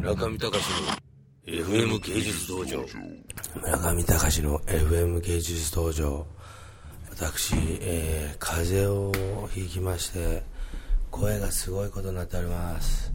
[0.00, 0.86] 村上隆の
[1.46, 2.86] FM 芸術道場。
[3.54, 6.26] 村上隆の FM 芸術道場。
[7.10, 10.42] 私、えー、風邪をひきまして
[11.10, 13.12] 声がすごいことになっております。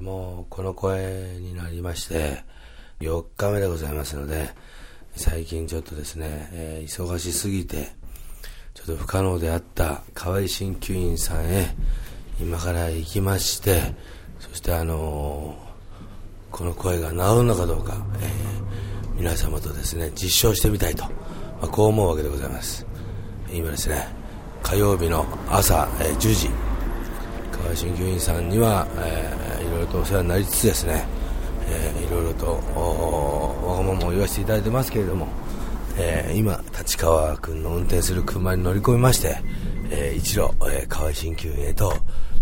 [0.00, 2.44] もうこの声になりまして
[3.00, 4.50] 4日目でございますので
[5.16, 7.88] 最近ちょっとですね、えー、忙しすぎて
[8.74, 11.74] ちょっと不可能であった河合鍼灸院さんへ
[12.38, 13.94] 今から行きまして
[14.38, 15.67] そしてあのー、
[16.58, 21.10] この声が治るのかどうか、えー、皆様とですね実証してみたいと、ま
[21.62, 22.84] あ、こう思うわけでございます。
[23.52, 24.08] 今ですね。
[24.60, 26.50] 火曜日の朝、えー、10時。
[27.52, 31.06] 河合鍼灸院さんには、えー、いろいろとお世話になりつつですね、
[31.68, 35.28] えー、いろいろとわがままを言わせていただいてますけれども、
[35.96, 39.40] えー、今立川君の運転する車に乗り込みまして、
[39.90, 41.94] えー、一路、えー、河合鍼灸院へと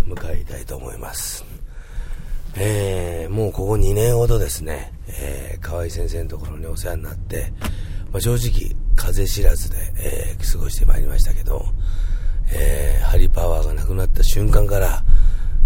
[0.06, 1.44] 向かいたいと思います。
[2.58, 7.52] えー、もうここ2年ほどですね、えー、河合先生のところにお世話になって、
[8.10, 11.66] まあ、正直、風知らずで、えー、過ごしてまいりましたけど、
[12.50, 15.02] えー、ハリパワーがなくなった瞬間から、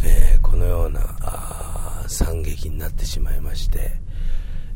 [0.05, 3.93] えー、このようなあ惨劇になってしまいまして、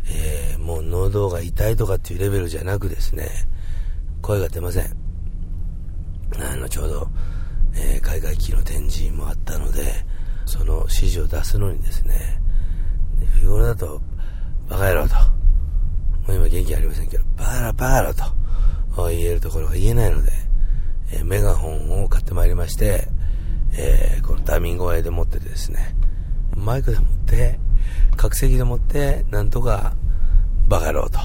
[0.06, 3.28] えー、もう喉が痛いとかっていうレベルじゃなくですね、
[4.22, 4.84] 声が出ません。
[6.38, 7.08] あの、ちょうど、
[7.74, 9.82] えー、海外機の展示もあったので、
[10.46, 12.40] その指示を出すのにですね、
[13.38, 14.00] 日頃だと、
[14.68, 15.22] バカ野郎と、も
[16.28, 18.24] う今元気ありませんけど、バカラバカ野郎と。
[19.10, 20.32] 言えるところが言えないので、
[21.12, 23.08] えー、メガホンを買ってまいりまして、
[23.76, 25.96] えー、このダミン声で持っててですね、
[26.56, 27.58] マイクで持って、
[28.16, 29.94] 覚醒器で持って、なんとか、
[30.68, 31.18] バカ野郎と。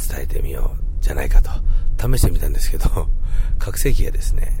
[0.00, 1.50] 伝えてみようじゃないかと、
[1.98, 2.88] 試してみたんですけど、
[3.58, 4.60] 覚醒器がですね、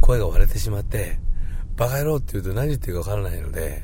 [0.00, 1.18] 声が割れてしまって、
[1.80, 3.82] バカ野郎って言うと何言ってるかわからないので、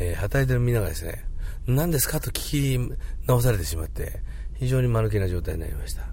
[0.00, 1.24] えー、働いてるみんながですね、
[1.68, 2.96] 何ですかと聞き
[3.28, 4.18] 直されてしまって、
[4.58, 6.08] 非常に間抜けな状態になりました。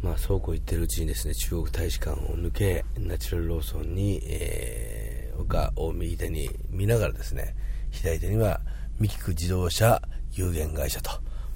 [0.00, 7.54] まあ、そうこう言ってるうちにですね、中国大使館を抜け、ナチュラルローソンに、えー、が、を右手に見ながらですね、
[7.90, 8.62] 左手には、
[8.98, 10.00] 三木自動車
[10.32, 11.10] 有限会社と、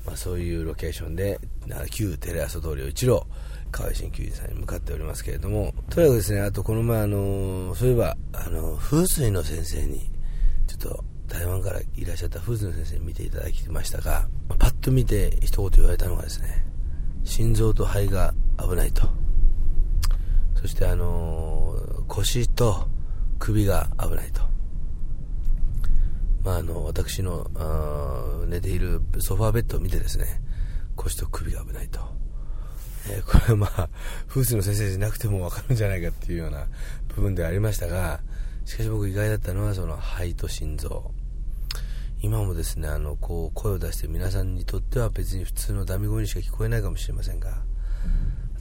[0.05, 1.41] まあ、そういうロケーションで、
[1.91, 3.23] 旧テレ朝通りを一路、
[3.73, 10.11] 河合新球児さんに向かっておりますけれども、とにかくですね、あとこの前、あの、そういえば、あの、風水の先生に、
[10.67, 14.29] ちょっと台湾からいらっしゃった風水の先生に見ていただきましたが、
[14.59, 16.65] パッと見て一言言われたのがですね、
[17.25, 19.09] 心臓と肺が危ないと。
[20.61, 21.75] そしてあの、
[22.07, 22.87] 腰と
[23.39, 24.43] 首が危ないと。
[26.45, 27.49] まあ、あの、私の、
[28.49, 30.41] 寝ているソファーベッドを見てですね、
[30.97, 32.01] 腰と首が危ないと。
[33.13, 33.89] えー、これはまあ、
[34.27, 36.67] 風水の先生じゃなくてもわかるんじゃないかっていうような
[37.15, 38.21] 部分ではありましたが、
[38.65, 41.11] しかし僕意外だったのはその肺と心臓。
[42.23, 47.63] 今もですね、あの、こう、声を出して皆さんにとっては別に普通のダミ声にしか聞こえないかもしれませんが、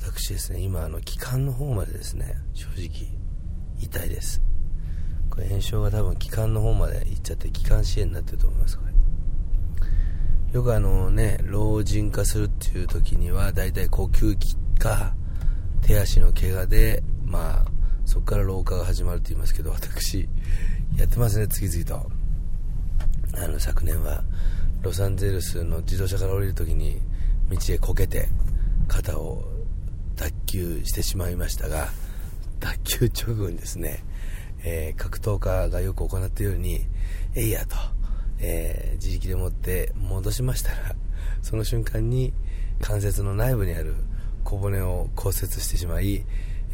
[0.03, 3.07] 私ですね、今、あの、気管の方までですね、正直、
[3.79, 4.41] 痛いです。
[5.29, 8.91] これ炎症が多分気管の方まで行っちゃって気管支炎になってると思います、これ。
[10.53, 15.13] よくあのね、老人化するっていう時には、だいたい呼吸器か、
[15.81, 17.71] 手足の怪我で、まあ、
[18.05, 20.27] そこから老化が始まるって言いますけど、私、
[20.97, 22.11] やってますね、次々と。
[23.41, 24.25] あの、昨年は、
[24.81, 27.01] ロサンゼルスの自動車から降りる時に、
[27.49, 28.27] 道へこけて、
[28.89, 29.45] 肩を
[30.17, 31.87] 脱臼してしまいましたが、
[32.59, 34.03] 脱臼直後にですね、
[34.65, 36.87] えー、格闘家がよく行っているように、
[37.35, 37.77] えいやと、
[38.41, 40.95] えー、自力でもって戻しましたら、
[41.41, 42.33] その瞬間に
[42.81, 43.95] 関節の内部にある
[44.43, 46.25] 小骨を骨折してしまい、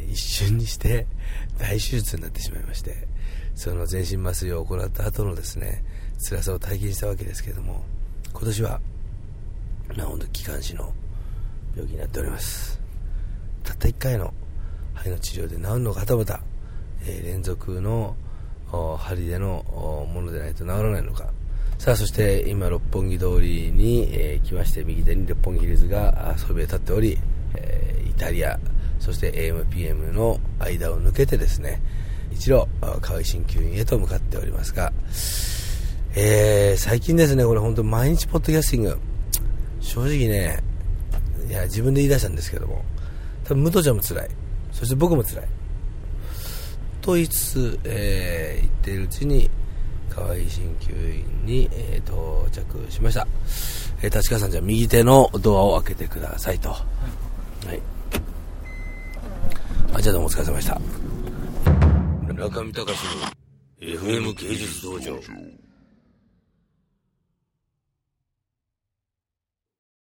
[0.09, 1.07] 一瞬にして
[1.59, 3.07] 大手術になってしまいまして、
[3.55, 5.83] その全身麻酔を行った後のですね、
[6.17, 7.83] 辛さを体験したわけですけれども、
[8.31, 8.81] 今年は、
[9.95, 10.93] まあ本当気管支の
[11.75, 12.79] 病気になっております。
[13.63, 14.33] たった1回の
[14.93, 16.39] 肺の治療で治るのがはたまた、
[17.01, 18.15] えー、連続の
[18.97, 19.63] 針での
[20.13, 21.31] ものでないと治らないのか、
[21.77, 27.17] さあ、そして今、六本木通りに、えー、来まして、右手に六本木ヒルズがそびえ立っており、
[27.55, 28.59] えー、イタリア、
[28.99, 31.81] そして AMPM の間を抜けてですね、
[32.31, 34.91] 一路、河合鍼灸院へと向かっておりますが、
[36.15, 38.97] えー、最近ですね、これ本当毎日ポッドキャスティング、
[39.79, 40.63] 正直ね、
[41.47, 42.83] いや、自分で言い出したんですけども、
[43.43, 44.29] 多分、武藤ちゃんも辛い。
[44.71, 45.47] そして僕も辛い。
[47.01, 49.49] と言いつつ、えー、言っているうちに、
[50.17, 53.27] 河合鍼灸院に、えー、到着しました、
[54.01, 56.69] えー、立川さんじゃあ右手のドアを開けてくださいと。
[56.69, 56.75] は
[57.73, 57.81] い、
[59.93, 60.81] あじゃあどうもお疲れ様でした。
[62.33, 63.37] 中見隆の
[63.79, 65.19] FM 芸術道場